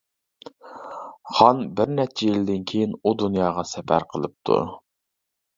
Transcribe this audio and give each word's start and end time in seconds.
خان 1.39 1.61
بىر 1.81 1.93
نەچچە 1.99 2.29
يىلدىن 2.29 2.65
كېيىن 2.73 2.97
ئۇ 3.03 3.13
دۇنياغا 3.23 3.67
سەپەر 3.73 4.11
قىلىپتۇ. 4.15 4.63